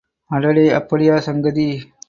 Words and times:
அடடே 0.31 0.63
அப்படியா 0.69 1.15
சங்கதி. 1.19 1.69